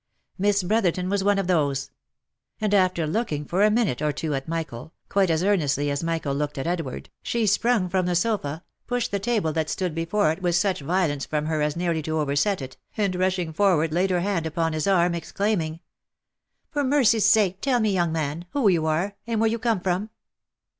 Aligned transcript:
Miss 0.39 0.63
Brotherton 0.63 1.09
was 1.09 1.23
one 1.23 1.37
of 1.37 1.45
those; 1.45 1.91
and 2.59 2.73
after 2.73 3.05
looking 3.05 3.45
for 3.45 3.61
a 3.61 3.69
minute 3.69 4.01
or 4.01 4.11
two 4.11 4.33
at 4.33 4.47
Michael, 4.47 4.93
quite 5.09 5.29
as 5.29 5.43
earnestly 5.43 5.91
as 5.91 6.01
Michael 6.03 6.33
looked 6.33 6.57
at 6.57 6.65
Edward, 6.65 7.11
she 7.21 7.45
sprung 7.45 7.87
from 7.87 8.07
the 8.07 8.15
sofa, 8.15 8.63
pushed 8.87 9.11
the 9.11 9.19
table 9.19 9.53
that 9.53 9.69
stood 9.69 9.93
before 9.93 10.31
it 10.31 10.41
with 10.41 10.55
such 10.55 10.79
"violence 10.79 11.27
from 11.27 11.45
her 11.45 11.61
as 11.61 11.75
nearly 11.75 12.01
to 12.01 12.17
overset 12.17 12.63
it, 12.63 12.77
and 12.97 13.13
rushing 13.15 13.53
forward 13.53 13.93
laid 13.93 14.09
her 14.09 14.21
hand 14.21 14.47
upon 14.47 14.73
his 14.73 14.87
arm, 14.87 15.13
exclaiming, 15.13 15.81
"For 16.71 16.83
mercy's 16.83 17.29
sake 17.29 17.61
tell 17.61 17.79
me 17.79 17.93
young 17.93 18.11
man, 18.11 18.45
who 18.53 18.67
you 18.69 18.87
are, 18.87 19.13
and 19.27 19.39
where 19.39 19.51
you 19.51 19.59
come 19.59 19.81
from 19.81 20.09